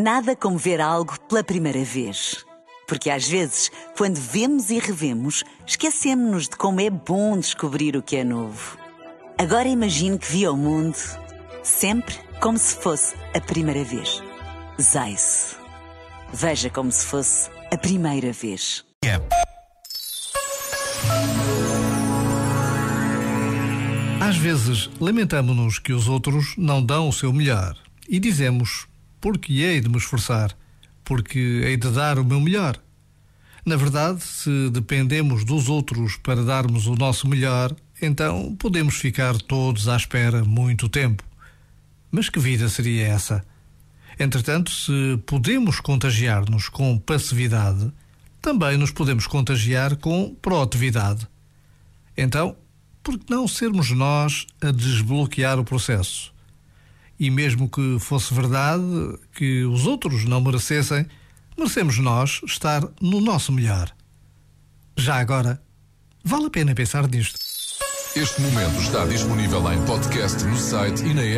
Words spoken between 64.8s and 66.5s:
Já agora, vale a